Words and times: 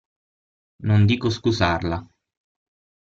Non 0.87 1.05
dico 1.05 1.29
scusarla. 1.29 1.97